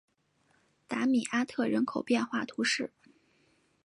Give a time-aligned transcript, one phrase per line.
[0.87, 2.91] 达米阿特人口变化图示